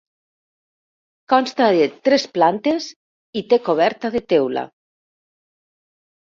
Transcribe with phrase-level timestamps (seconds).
[1.33, 2.87] Consta de tres plantes
[3.43, 4.65] i té coberta de teula.